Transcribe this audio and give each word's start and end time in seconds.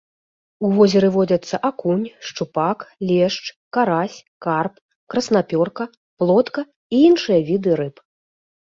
У 0.67 0.69
возеры 0.77 1.09
водзяцца 1.17 1.55
акунь, 1.69 2.05
шчупак, 2.29 2.77
лешч, 3.11 3.43
карась, 3.77 4.17
карп, 4.47 4.73
краснапёрка, 5.15 5.83
плотка 6.21 6.61
і 6.97 7.05
іншыя 7.13 7.39
віды 7.55 7.71
рыб. 7.85 7.95